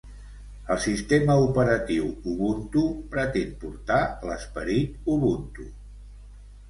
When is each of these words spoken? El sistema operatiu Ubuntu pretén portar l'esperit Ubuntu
El 0.75 0.79
sistema 0.85 1.35
operatiu 1.41 2.07
Ubuntu 2.31 2.85
pretén 3.11 3.53
portar 3.65 4.01
l'esperit 4.31 5.09
Ubuntu 5.17 5.69